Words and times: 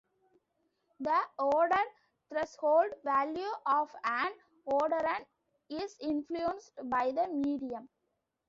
The 0.99 1.15
odor 1.37 1.83
threshold 2.29 2.89
value 3.03 3.51
of 3.67 3.93
an 4.03 4.31
odorant 4.67 5.27
is 5.69 5.95
influenced 6.01 6.71
by 6.89 7.11
the 7.11 7.27
medium. 7.27 7.87